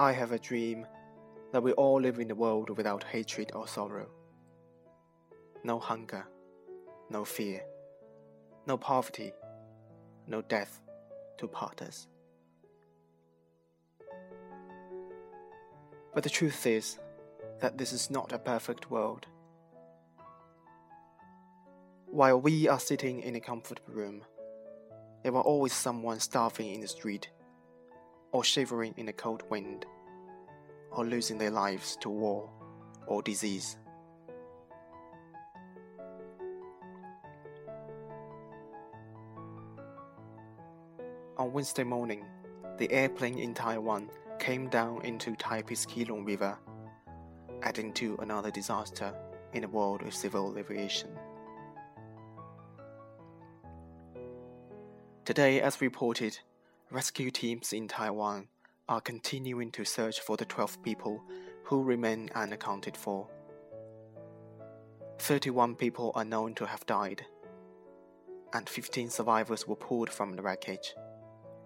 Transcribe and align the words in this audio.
I 0.00 0.12
have 0.12 0.32
a 0.32 0.38
dream 0.38 0.86
that 1.52 1.62
we 1.62 1.72
all 1.72 2.00
live 2.00 2.20
in 2.20 2.30
a 2.30 2.34
world 2.34 2.74
without 2.74 3.04
hatred 3.04 3.52
or 3.54 3.68
sorrow. 3.68 4.08
No 5.62 5.78
hunger, 5.78 6.26
no 7.10 7.22
fear, 7.22 7.60
no 8.66 8.78
poverty, 8.78 9.34
no 10.26 10.40
death 10.40 10.80
to 11.36 11.46
part 11.46 11.82
us. 11.82 12.06
But 16.14 16.22
the 16.22 16.30
truth 16.30 16.66
is 16.66 16.98
that 17.60 17.76
this 17.76 17.92
is 17.92 18.08
not 18.08 18.32
a 18.32 18.38
perfect 18.38 18.90
world. 18.90 19.26
While 22.06 22.40
we 22.40 22.68
are 22.68 22.80
sitting 22.80 23.20
in 23.20 23.36
a 23.36 23.40
comfortable 23.40 23.92
room, 23.92 24.22
there 25.22 25.36
are 25.36 25.42
always 25.42 25.74
someone 25.74 26.20
starving 26.20 26.72
in 26.72 26.80
the 26.80 26.88
street, 26.88 27.28
or 28.32 28.44
shivering 28.44 28.94
in 28.96 29.08
a 29.08 29.12
cold 29.12 29.42
wind, 29.50 29.86
or 30.90 31.04
losing 31.04 31.38
their 31.38 31.50
lives 31.50 31.96
to 32.00 32.08
war 32.08 32.48
or 33.06 33.22
disease. 33.22 33.76
On 41.36 41.52
Wednesday 41.52 41.84
morning, 41.84 42.24
the 42.78 42.90
airplane 42.92 43.38
in 43.38 43.54
Taiwan 43.54 44.10
came 44.38 44.68
down 44.68 45.02
into 45.04 45.32
Taipei's 45.32 45.86
Keelung 45.86 46.26
River, 46.26 46.58
adding 47.62 47.92
to 47.94 48.16
another 48.20 48.50
disaster 48.50 49.14
in 49.52 49.62
the 49.62 49.68
world 49.68 50.02
of 50.02 50.14
civil 50.14 50.56
aviation. 50.58 51.10
Today, 55.24 55.60
as 55.60 55.80
reported, 55.80 56.38
rescue 56.90 57.30
teams 57.30 57.72
in 57.72 57.86
Taiwan 57.86 58.48
are 58.88 59.00
continuing 59.00 59.70
to 59.70 59.84
search 59.84 60.20
for 60.20 60.36
the 60.36 60.44
12 60.44 60.82
people 60.82 61.22
who 61.62 61.84
remain 61.84 62.28
unaccounted 62.34 62.96
for. 62.96 63.28
31 65.20 65.76
people 65.76 66.10
are 66.16 66.24
known 66.24 66.52
to 66.54 66.66
have 66.66 66.84
died, 66.86 67.24
and 68.52 68.68
15 68.68 69.08
survivors 69.08 69.68
were 69.68 69.76
pulled 69.76 70.10
from 70.10 70.34
the 70.34 70.42
wreckage, 70.42 70.94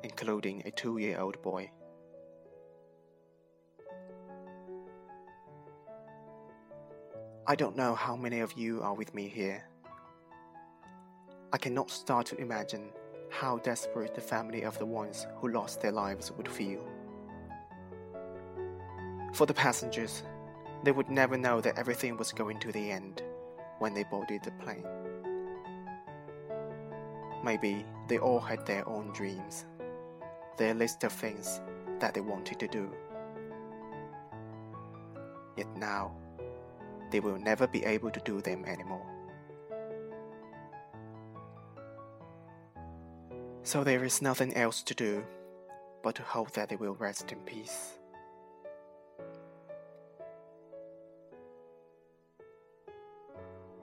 including 0.03 0.63
a 0.67 0.71
two 0.71 0.99
year 0.99 1.19
old 1.19 1.41
boy. 1.41 1.71
I 7.47 7.55
don't 7.55 7.77
know 7.77 7.95
how 7.95 8.15
many 8.17 8.41
of 8.41 8.53
you 8.55 8.83
are 8.83 8.95
with 8.95 9.15
me 9.15 9.29
here. 9.29 9.65
I 11.53 11.57
cannot 11.57 11.91
start 11.91 12.27
to 12.27 12.37
imagine 12.37 12.91
how 13.35 13.59
desperate 13.59 14.15
the 14.15 14.21
family 14.21 14.63
of 14.63 14.79
the 14.79 14.87
ones 14.87 15.27
who 15.39 15.49
lost 15.49 15.81
their 15.81 15.91
lives 15.91 16.31
would 16.37 16.49
feel. 16.49 16.81
For 19.33 19.45
the 19.45 19.53
passengers, 19.53 20.23
they 20.85 20.93
would 20.93 21.11
never 21.11 21.37
know 21.37 21.61
that 21.61 21.77
everything 21.77 22.17
was 22.17 22.31
going 22.31 22.61
to 22.61 22.71
the 22.71 22.93
end 22.93 23.25
when 23.81 23.93
they 23.93 24.05
boarded 24.05 24.45
the 24.45 24.53
plane. 24.53 24.87
Maybe 27.43 27.85
they 28.07 28.19
all 28.19 28.39
had 28.39 28.65
their 28.67 28.89
own 28.89 29.13
dreams, 29.13 29.65
their 30.57 30.73
list 30.73 31.03
of 31.03 31.13
things 31.13 31.61
that 31.99 32.15
they 32.15 32.21
wanted 32.21 32.61
to 32.61 32.69
do. 32.69 32.89
Yet 35.57 35.77
now, 35.77 36.13
they 37.11 37.19
will 37.19 37.39
never 37.39 37.67
be 37.67 37.85
able 37.85 38.13
to 38.13 38.21
do 38.21 38.41
them 38.41 38.65
anymore. 38.65 39.14
So 43.65 43.83
there 43.83 44.05
is 44.05 44.21
nothing 44.21 44.55
else 44.55 44.83
to 44.83 44.95
do 44.95 45.25
but 46.03 46.15
to 46.17 46.23
hope 46.23 46.51
that 46.53 46.69
they 46.69 46.77
will 46.77 46.95
rest 46.97 47.33
in 47.33 47.39
peace. 47.41 47.99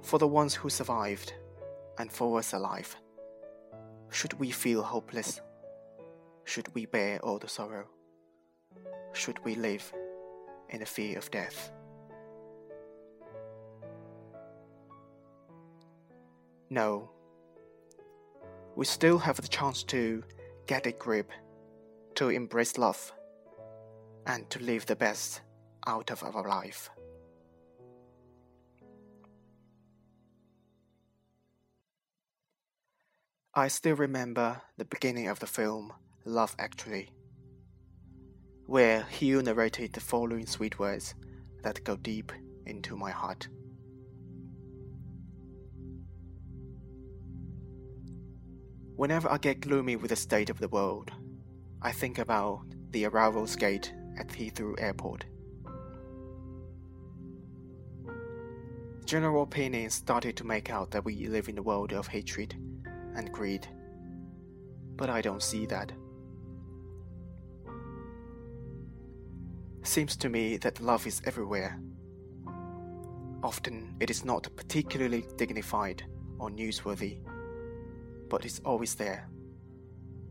For 0.03 0.19
the 0.19 0.28
ones 0.28 0.53
who 0.53 0.69
survived, 0.69 1.34
and 1.97 2.12
for 2.12 2.38
us 2.38 2.53
alive, 2.53 2.96
should 4.12 4.34
we 4.40 4.52
feel 4.52 4.84
hopeless? 4.84 5.42
Should 6.44 6.74
we 6.75 6.86
bear 6.86 7.19
all 7.19 7.40
the 7.40 7.48
sorrow? 7.48 7.88
Should 9.13 9.44
we 9.44 9.56
live 9.56 9.92
in 10.69 10.81
the 10.81 10.86
fear 10.86 11.18
of 11.18 11.31
death? 11.31 11.72
No 16.69 17.09
we 18.76 18.86
still 18.86 19.18
have 19.18 19.40
the 19.42 19.48
chance 19.48 19.84
to 19.84 20.24
get 20.68 20.86
a 20.86 20.92
grip, 20.92 21.32
to 22.16 22.30
embrace 22.30 22.78
love, 22.78 23.12
and 24.26 24.50
to 24.50 24.59
live 24.59 24.86
the 24.86 24.96
best 24.96 25.42
out 25.88 26.12
of 26.12 26.24
our 26.24 26.48
life. 26.48 26.90
I 33.54 33.68
still 33.68 33.98
remember 33.98 34.62
the 34.78 34.86
beginning 34.86 35.28
of 35.28 35.40
the 35.40 35.48
film 35.48 35.92
Love 36.24 36.56
Actually, 36.58 37.10
where 38.66 39.04
Hugh 39.04 39.42
narrated 39.42 39.92
the 39.92 40.00
following 40.00 40.46
sweet 40.46 40.80
words 40.80 41.16
that 41.62 41.84
go 41.84 41.98
deep 41.98 42.31
into 42.66 42.96
my 42.96 43.12
heart. 43.12 43.50
Whenever 48.96 49.31
I 49.31 49.38
get 49.38 49.62
gloomy 49.62 49.96
with 49.96 50.09
the 50.09 50.16
state 50.16 50.50
of 50.50 50.59
the 50.59 50.68
world, 50.68 51.12
I 51.81 51.91
think 51.91 52.19
about 52.19 52.62
the 52.91 53.06
arrivals 53.06 53.56
gate 53.56 53.94
at 54.19 54.28
Heathrow 54.28 54.75
Airport. 54.79 55.25
General 59.06 59.44
opinion 59.44 59.90
started 59.90 60.35
to 60.38 60.44
make 60.46 60.69
out 60.69 60.91
that 60.91 61.03
we 61.03 61.28
live 61.28 61.50
in 61.50 61.57
a 61.57 61.62
world 61.62 61.94
of 61.94 62.07
hatred 62.07 62.56
and 63.16 63.31
greed, 63.31 63.68
but 64.96 65.09
I 65.09 65.22
don't 65.22 65.41
see 65.41 65.66
that. 65.68 65.91
Seems 69.84 70.16
to 70.18 70.30
me 70.30 70.57
that 70.57 70.80
love 70.80 71.07
is 71.07 71.22
everywhere. 71.25 71.80
Often 73.41 73.96
it 74.00 74.09
is 74.09 74.24
not 74.24 74.47
particularly 74.56 75.25
dignified 75.38 76.03
or 76.38 76.50
newsworthy 76.50 77.18
but 78.31 78.46
it's 78.46 78.62
always 78.64 78.96
there. 78.96 79.28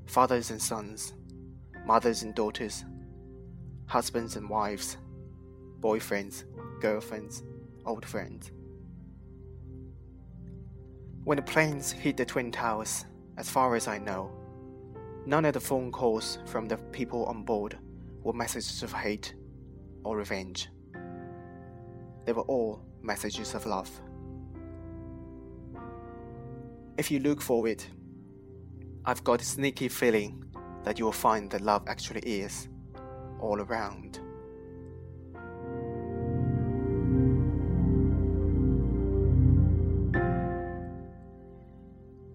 Fathers 0.07 0.51
and 0.51 0.61
sons, 0.61 1.13
mothers 1.85 2.23
and 2.23 2.35
daughters, 2.35 2.87
husbands 3.85 4.37
and 4.37 4.49
wives, 4.49 4.97
boyfriends, 5.81 6.45
girlfriends, 6.81 7.43
old 7.85 8.07
friends. 8.07 8.53
When 11.25 11.37
the 11.37 11.43
planes 11.43 11.93
hit 11.93 12.17
the 12.17 12.25
Twin 12.25 12.51
Towers, 12.51 13.05
as 13.37 13.51
far 13.51 13.77
as 13.77 13.87
I 13.87 13.99
know, 13.99 14.33
none 15.27 15.45
of 15.45 15.53
the 15.53 15.61
phone 15.61 15.93
calls 15.93 16.39
from 16.47 16.69
the 16.69 16.79
people 16.79 17.27
on 17.27 17.45
board 17.45 17.79
were 18.23 18.33
messages 18.33 18.83
of 18.83 18.95
hate 18.95 19.35
or 20.05 20.17
revenge. 20.17 20.71
They 22.25 22.33
were 22.33 22.49
all 22.49 22.83
messages 23.03 23.55
of 23.55 23.67
love. 23.67 23.91
If 26.99 27.11
you 27.11 27.21
look 27.21 27.41
for 27.41 27.67
it, 27.67 27.89
I've 29.05 29.25
got 29.25 29.41
a 29.41 29.45
sneaky 29.45 29.89
feeling 29.89 30.45
that 30.85 30.99
you 30.99 31.05
will 31.05 31.13
find 31.13 31.51
that 31.51 31.63
love 31.63 31.85
actually 31.87 32.21
is 32.21 32.69
all 33.41 33.61
around. 33.61 34.21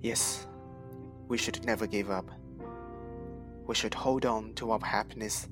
Yes, 0.02 0.48
we 1.28 1.38
should 1.38 1.66
never 1.66 1.88
give 1.88 2.12
up. 2.12 2.30
We 3.68 3.74
should 3.74 3.94
hold 3.94 4.26
on 4.26 4.54
to 4.56 4.72
our 4.72 4.80
happiness 4.80 5.48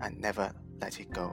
and 0.00 0.20
never 0.20 0.52
let 0.80 0.98
it 1.00 1.10
go. 1.12 1.32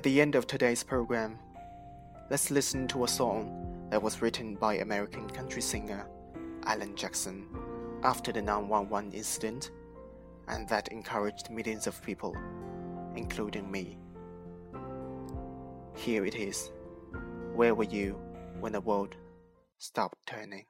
At 0.00 0.04
the 0.04 0.22
end 0.22 0.34
of 0.34 0.46
today's 0.46 0.82
program, 0.82 1.38
let's 2.30 2.50
listen 2.50 2.88
to 2.88 3.04
a 3.04 3.06
song 3.06 3.86
that 3.90 4.02
was 4.02 4.22
written 4.22 4.54
by 4.54 4.76
American 4.76 5.28
country 5.28 5.60
singer 5.60 6.06
Alan 6.64 6.96
Jackson 6.96 7.46
after 8.02 8.32
the 8.32 8.40
911 8.40 9.12
incident 9.12 9.70
and 10.48 10.66
that 10.70 10.88
encouraged 10.88 11.50
millions 11.50 11.86
of 11.86 12.02
people, 12.02 12.34
including 13.14 13.70
me. 13.70 13.98
Here 15.94 16.24
it 16.24 16.34
is. 16.34 16.72
Where 17.52 17.74
were 17.74 17.84
you 17.84 18.18
when 18.58 18.72
the 18.72 18.80
world 18.80 19.16
stopped 19.76 20.16
turning? 20.24 20.64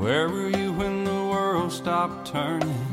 Where 0.00 0.30
were 0.30 0.48
you 0.48 0.72
when 0.72 1.04
the 1.04 1.12
world 1.12 1.70
stopped 1.70 2.32
turning 2.32 2.86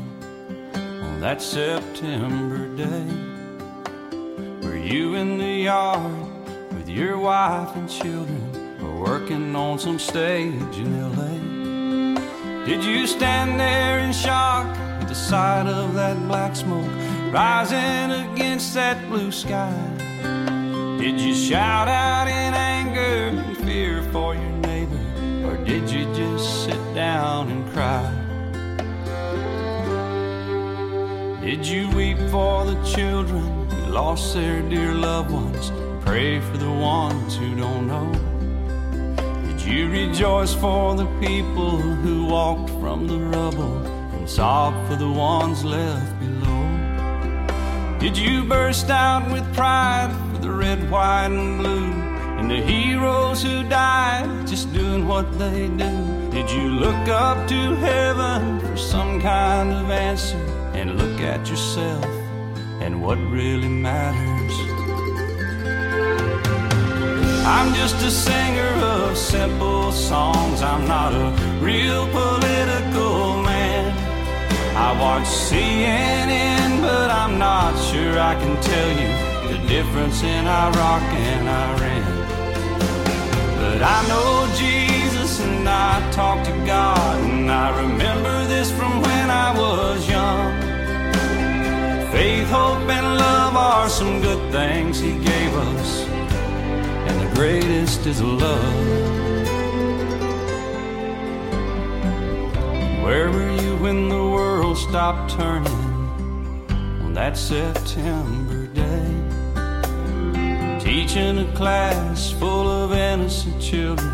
on 0.74 1.20
that 1.20 1.40
September 1.40 2.68
day? 2.76 3.08
Were 4.60 4.76
you 4.76 5.14
in 5.14 5.38
the 5.38 5.54
yard 5.64 6.12
with 6.70 6.86
your 6.86 7.16
wife 7.16 7.74
and 7.76 7.88
children, 7.88 8.78
or 8.82 9.00
working 9.00 9.56
on 9.56 9.78
some 9.78 9.98
stage 9.98 10.76
in 10.76 11.00
LA? 11.16 12.66
Did 12.66 12.84
you 12.84 13.06
stand 13.06 13.58
there 13.58 14.00
in 14.00 14.12
shock 14.12 14.66
at 15.00 15.08
the 15.08 15.14
sight 15.14 15.66
of 15.66 15.94
that 15.94 16.18
black 16.28 16.54
smoke 16.54 16.92
rising 17.32 18.10
against 18.32 18.74
that 18.74 19.08
blue 19.08 19.32
sky? 19.32 19.72
Did 21.00 21.18
you 21.18 21.34
shout 21.34 21.88
out 21.88 22.28
in 22.28 22.52
anger 22.52 23.40
and 23.40 23.56
fear 23.56 24.02
for 24.12 24.34
your 24.34 24.58
neighbor, 24.68 25.07
or 25.48 25.56
did 25.64 25.88
you 25.90 26.04
just 26.14 26.64
sit 26.64 26.94
down 26.94 27.48
and 27.50 27.66
cry? 27.72 28.04
Did 31.40 31.66
you 31.66 31.88
weep 31.96 32.18
for 32.30 32.66
the 32.66 32.76
children 32.84 33.44
who 33.70 33.86
lost 33.86 34.34
their 34.34 34.60
dear 34.60 34.92
loved 34.92 35.30
ones? 35.30 35.72
Pray 36.04 36.40
for 36.40 36.58
the 36.58 36.70
ones 36.70 37.34
who 37.36 37.54
don't 37.56 37.86
know. 37.86 38.12
Did 39.46 39.60
you 39.62 39.88
rejoice 39.88 40.52
for 40.52 40.94
the 40.94 41.06
people 41.18 41.78
who 41.78 42.26
walked 42.26 42.68
from 42.80 43.06
the 43.06 43.18
rubble 43.18 43.78
and 44.16 44.28
sob 44.28 44.74
for 44.86 44.96
the 44.96 45.10
ones 45.10 45.64
left 45.64 46.12
below? 46.20 46.64
Did 47.98 48.18
you 48.18 48.44
burst 48.44 48.90
out 48.90 49.32
with 49.32 49.44
pride 49.54 50.14
for 50.30 50.42
the 50.42 50.50
red, 50.50 50.90
white, 50.90 51.30
and 51.30 51.58
blue 51.58 52.07
and 52.38 52.48
the 52.48 52.62
heroes 52.62 53.42
who 53.42 53.68
died 53.68 54.46
just 54.46 54.72
doing 54.72 55.08
what 55.08 55.26
they 55.38 55.66
do? 55.66 56.30
Did 56.30 56.48
you 56.50 56.68
look 56.84 57.08
up 57.08 57.48
to 57.48 57.74
heaven 57.74 58.60
for 58.60 58.76
some 58.76 59.20
kind 59.20 59.72
of 59.72 59.90
answer 59.90 60.38
and 60.72 60.96
look 60.96 61.20
at 61.20 61.50
yourself 61.50 62.04
and 62.80 63.02
what 63.02 63.18
really 63.18 63.68
matters? 63.68 64.54
I'm 67.44 67.74
just 67.74 67.96
a 68.04 68.10
singer 68.10 68.72
of 68.84 69.18
simple 69.18 69.90
songs. 69.90 70.62
I'm 70.62 70.86
not 70.86 71.12
a 71.12 71.28
real 71.60 72.06
political 72.06 73.42
man. 73.42 73.90
I 74.76 74.88
watch 75.00 75.26
CNN, 75.26 76.82
but 76.82 77.10
I'm 77.10 77.36
not 77.36 77.76
sure 77.90 78.16
I 78.16 78.34
can 78.36 78.54
tell 78.62 78.90
you 79.02 79.37
difference 79.68 80.22
in 80.22 80.46
Iraq 80.46 81.02
and 81.12 81.46
Iran. 81.46 82.18
But 83.60 83.82
I 83.82 84.08
know 84.08 84.48
Jesus 84.56 85.40
and 85.40 85.68
I 85.68 86.10
talk 86.10 86.42
to 86.46 86.52
God, 86.64 87.20
and 87.20 87.50
I 87.50 87.78
remember 87.82 88.46
this 88.46 88.70
from 88.72 89.02
when 89.02 89.30
I 89.30 89.48
was 89.58 90.08
young. 90.08 90.52
Faith, 92.10 92.48
hope, 92.48 92.88
and 92.88 93.18
love 93.18 93.56
are 93.56 93.90
some 93.90 94.22
good 94.22 94.50
things 94.50 95.00
He 95.00 95.12
gave 95.18 95.54
us, 95.54 96.06
and 97.08 97.20
the 97.20 97.34
greatest 97.34 98.06
is 98.06 98.22
love. 98.22 98.74
Where 103.04 103.30
were 103.30 103.52
you 103.60 103.76
when 103.76 104.08
the 104.08 104.24
world 104.36 104.78
stopped 104.78 105.32
turning 105.32 105.84
on 107.04 107.12
that 107.12 107.36
September? 107.36 108.57
Teaching 110.88 111.38
a 111.38 111.52
class 111.54 112.30
full 112.30 112.66
of 112.66 112.94
innocent 112.94 113.60
children, 113.60 114.10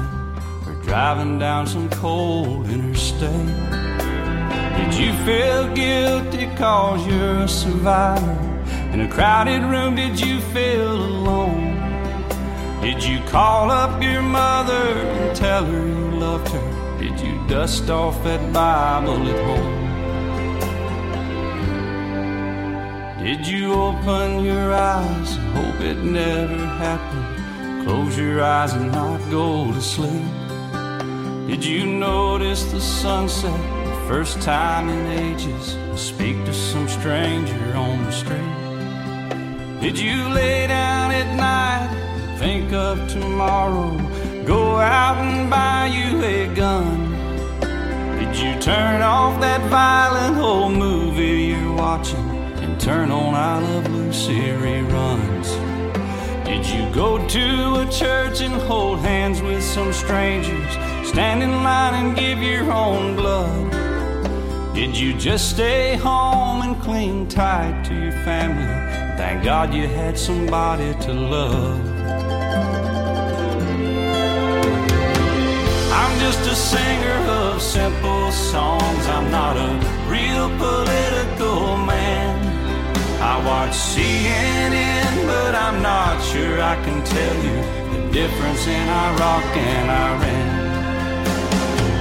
or 0.67 0.75
driving 0.83 1.39
down 1.39 1.69
some 1.69 1.89
cold 1.89 2.69
interstate? 2.69 3.31
Did 4.77 4.93
you 4.95 5.13
feel 5.25 5.73
guilty 5.73 6.47
cause 6.57 7.07
you're 7.07 7.45
a 7.45 7.49
survivor? 7.49 8.33
In 8.93 9.03
a 9.03 9.09
crowded 9.09 9.63
room, 9.63 9.95
did 9.95 10.19
you 10.19 10.41
feel 10.53 10.91
alone? 10.91 11.77
Did 12.81 13.05
you 13.05 13.21
call 13.29 13.71
up 13.71 14.03
your 14.03 14.23
mother 14.23 14.75
and 14.75 15.37
tell 15.37 15.65
her 15.65 15.87
you 15.87 16.11
loved 16.19 16.49
her? 16.49 16.99
Did 16.99 17.21
you 17.21 17.41
dust 17.47 17.89
off 17.89 18.21
that 18.25 18.53
Bible 18.53 19.29
at 19.29 19.45
home? 19.47 19.84
Did 23.25 23.47
you 23.47 23.73
open 23.73 24.45
your 24.45 24.75
eyes 24.75 25.37
hope 25.55 25.81
it 25.81 25.97
never 25.97 26.59
happened? 26.77 27.87
Close 27.87 28.19
your 28.19 28.43
eyes 28.43 28.75
and 28.75 28.93
not 28.93 29.19
go 29.31 29.73
to 29.73 29.81
sleep. 29.81 30.29
Did 31.49 31.65
you 31.65 31.87
notice 31.87 32.65
the 32.65 32.83
sunset 32.83 33.59
the 33.87 34.05
first 34.07 34.43
time 34.43 34.91
in 34.91 35.07
ages? 35.07 35.75
Speak 35.97 36.37
to 36.45 36.53
some 36.53 36.87
stranger 36.87 37.75
on 37.75 38.05
the 38.05 38.13
street. 38.13 39.81
Did 39.81 39.99
you 39.99 40.29
lay 40.29 40.67
down 40.67 41.11
at 41.11 41.35
night 41.35 42.39
think 42.39 42.75
of 42.75 43.09
tomorrow? 43.09 43.97
Go 44.45 44.77
out 44.77 45.17
and 45.17 45.49
buy 45.49 45.87
you 45.87 46.23
a 46.23 46.55
gun. 46.55 47.11
Did 48.19 48.37
you 48.37 48.61
turn 48.61 49.01
off 49.01 49.41
that 49.41 49.63
violent 49.71 50.37
old 50.37 50.75
movie 50.75 51.55
you're 51.55 51.73
watching 51.73 52.24
turn 52.85 53.11
on 53.11 53.35
I 53.35 53.61
Love 53.61 53.91
Lucy 53.91 54.41
reruns? 54.63 55.49
Did 56.45 56.67
you 56.67 56.95
go 56.95 57.17
to 57.29 57.81
a 57.81 57.91
church 57.91 58.43
and 58.43 58.53
hold 58.69 58.99
hands 58.99 59.41
with 59.41 59.63
some 59.63 59.91
strangers? 59.91 60.71
Stand 61.09 61.43
in 61.43 61.51
line 61.51 61.95
and 61.95 62.15
give 62.15 62.43
your 62.43 62.71
own 62.71 63.17
blood? 63.17 63.73
Did 64.75 64.95
you 64.95 65.15
just 65.15 65.49
stay 65.49 65.97
home 65.97 66.61
and 66.61 66.79
cling 66.83 67.27
tight 67.27 67.85
to 67.87 67.95
your 67.95 68.13
family? 68.23 68.67
Thank 69.17 69.45
God 69.45 69.73
you 69.73 69.89
had 69.89 70.19
somebody 70.19 70.93
to 71.05 71.13
love. 71.15 71.81
I'm 76.01 76.21
just 76.21 76.41
a 76.41 76.55
singer 76.55 77.19
of 77.31 77.63
simple 77.63 78.31
songs. 78.31 79.07
I'm 79.07 79.31
not 79.31 79.57
a 79.57 79.71
real 80.07 80.44
I 86.75 86.83
can 86.83 87.05
tell 87.05 87.37
you 87.47 87.57
the 87.95 88.03
difference 88.13 88.67
in 88.67 88.87
Iraq 89.07 89.47
and 89.57 89.89
Iran. 90.11 90.49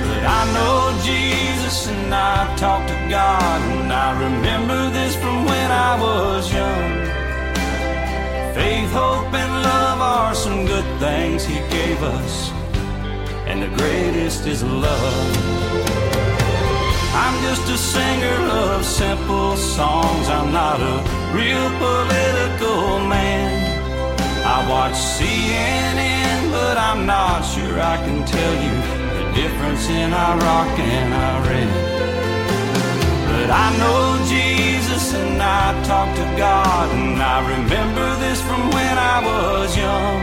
But 0.08 0.24
I 0.40 0.42
know 0.56 0.78
Jesus 1.04 1.88
and 1.94 2.12
I 2.12 2.56
talk 2.58 2.82
to 2.88 2.98
God, 3.08 3.60
and 3.76 3.94
I 3.94 4.10
remember 4.26 4.90
this 4.90 5.16
from 5.16 5.46
when 5.46 5.70
I 5.90 5.92
was 6.06 6.52
young. 6.52 6.90
Faith, 8.56 8.92
hope, 8.92 9.32
and 9.42 9.54
love 9.70 10.00
are 10.02 10.34
some 10.34 10.66
good 10.66 10.90
things 11.00 11.46
He 11.46 11.60
gave 11.78 12.02
us, 12.02 12.50
and 13.46 13.62
the 13.62 13.72
greatest 13.78 14.48
is 14.48 14.64
love. 14.64 15.28
I'm 17.24 17.36
just 17.48 17.66
a 17.70 17.78
singer 17.78 18.40
of 18.66 18.84
simple 18.84 19.56
songs. 19.56 20.26
I'm 20.30 20.52
not 20.52 20.80
a 20.82 20.96
real 21.38 21.68
political 21.78 23.06
man. 23.08 23.63
I 24.56 24.70
watch 24.70 24.94
CNN, 24.94 26.52
but 26.52 26.78
I'm 26.78 27.08
not 27.08 27.42
sure 27.42 27.76
I 27.82 27.98
can 28.06 28.24
tell 28.24 28.54
you 28.66 28.76
the 29.18 29.26
difference 29.42 29.90
in 29.90 30.14
Iraq 30.14 30.72
and 30.78 31.12
Iran. 31.34 31.72
But 33.32 33.50
I 33.50 33.68
know 33.82 34.04
Jesus 34.36 35.16
and 35.16 35.42
I 35.42 35.66
talk 35.90 36.08
to 36.22 36.28
God, 36.38 36.88
and 36.94 37.20
I 37.20 37.38
remember 37.56 38.08
this 38.24 38.40
from 38.44 38.62
when 38.70 38.96
I 39.16 39.18
was 39.26 39.76
young. 39.76 40.22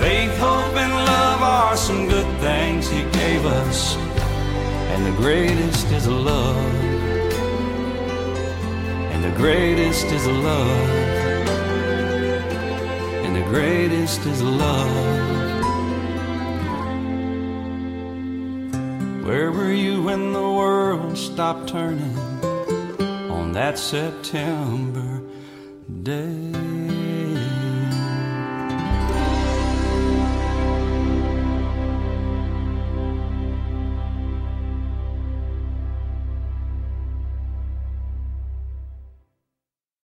Faith, 0.00 0.34
hope, 0.38 0.74
and 0.84 0.94
love 1.12 1.42
are 1.42 1.76
some 1.76 2.08
good 2.08 2.30
things 2.40 2.88
He 2.88 3.02
gave 3.20 3.44
us, 3.44 3.96
and 4.92 5.04
the 5.04 5.16
greatest 5.20 5.86
is 5.88 6.08
love. 6.08 6.74
And 9.12 9.22
the 9.22 9.34
greatest 9.36 10.06
is 10.06 10.26
love. 10.26 11.11
And 13.32 13.42
the 13.42 13.48
greatest 13.48 14.26
is 14.26 14.42
love. 14.42 14.94
Where 19.24 19.50
were 19.50 19.72
you 19.72 20.02
when 20.02 20.34
the 20.34 20.50
world 20.50 21.16
stopped 21.16 21.70
turning 21.70 22.14
on 23.30 23.52
that 23.52 23.78
September 23.78 25.22
day? 26.02 26.81